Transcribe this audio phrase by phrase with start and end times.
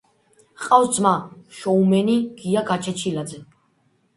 [0.61, 1.11] ჰყავს ძმა,
[1.57, 3.43] შოუმენი გია გაჩეჩილაძე.